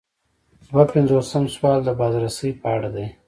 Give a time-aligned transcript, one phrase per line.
[0.71, 3.07] دوه پنځوسم سوال د بازرسۍ په اړه دی.